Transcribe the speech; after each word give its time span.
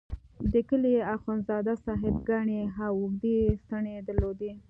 د 0.51 0.53
کلي 0.69 0.93
اخندزاده 1.15 1.73
صاحب 1.85 2.15
ګڼې 2.29 2.59
او 2.85 2.93
اوږدې 3.01 3.37
څڼې 3.67 3.95
درلودې. 4.07 4.51